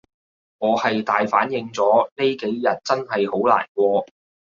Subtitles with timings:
[0.57, 4.03] 我係大反應咗，呢幾日真係好難過